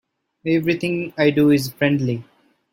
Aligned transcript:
Everything 0.47 1.13
I 1.15 1.29
do 1.29 1.51
is 1.51 1.69
friendly. 1.73 2.23